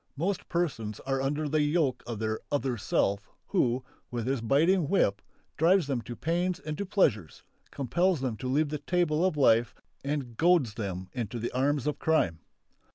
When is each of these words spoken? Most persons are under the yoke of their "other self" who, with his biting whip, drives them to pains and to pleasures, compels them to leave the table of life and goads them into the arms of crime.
Most 0.17 0.49
persons 0.49 0.99
are 1.01 1.21
under 1.21 1.47
the 1.47 1.61
yoke 1.61 2.01
of 2.07 2.17
their 2.17 2.39
"other 2.51 2.75
self" 2.75 3.29
who, 3.49 3.83
with 4.09 4.25
his 4.25 4.41
biting 4.41 4.89
whip, 4.89 5.21
drives 5.57 5.85
them 5.85 6.01
to 6.01 6.15
pains 6.15 6.59
and 6.59 6.75
to 6.79 6.87
pleasures, 6.87 7.43
compels 7.69 8.19
them 8.19 8.35
to 8.37 8.47
leave 8.47 8.69
the 8.69 8.79
table 8.79 9.23
of 9.23 9.37
life 9.37 9.75
and 10.03 10.37
goads 10.37 10.73
them 10.73 11.09
into 11.13 11.37
the 11.37 11.51
arms 11.51 11.85
of 11.85 11.99
crime. 11.99 12.39